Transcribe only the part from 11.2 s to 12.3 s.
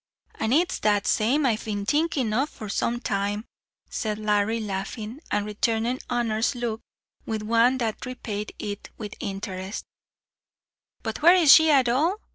where is she at all?